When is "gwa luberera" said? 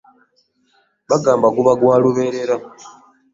1.79-2.55